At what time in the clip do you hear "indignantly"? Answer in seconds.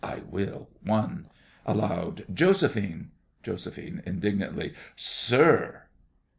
3.67-4.73